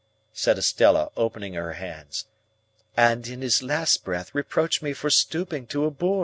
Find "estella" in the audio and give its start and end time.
0.57-1.11